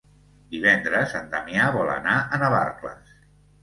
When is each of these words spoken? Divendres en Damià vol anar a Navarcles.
Divendres 0.55 1.15
en 1.21 1.31
Damià 1.35 1.69
vol 1.79 1.95
anar 2.01 2.19
a 2.25 2.45
Navarcles. 2.47 3.19